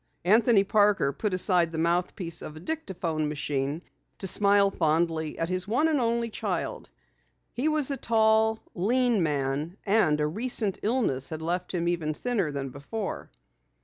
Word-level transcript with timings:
Anthony 0.25 0.63
Parker 0.63 1.13
put 1.13 1.31
aside 1.31 1.69
the 1.69 1.77
mouthpiece 1.77 2.41
of 2.41 2.55
a 2.55 2.59
dictaphone 2.59 3.29
machine 3.29 3.83
to 4.17 4.25
smile 4.25 4.71
fondly 4.71 5.37
at 5.37 5.47
his 5.49 5.67
one 5.67 5.87
and 5.87 5.99
only 6.01 6.31
child. 6.31 6.89
He 7.51 7.67
was 7.67 7.91
a 7.91 7.97
tall, 7.97 8.63
lean 8.73 9.21
man 9.21 9.77
and 9.85 10.19
a 10.19 10.25
recent 10.25 10.79
illness 10.81 11.29
had 11.29 11.43
left 11.43 11.71
him 11.71 11.87
even 11.87 12.15
thinner 12.15 12.51
than 12.51 12.69
before. 12.69 13.29